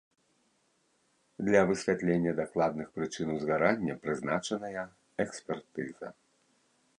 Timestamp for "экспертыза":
5.27-6.07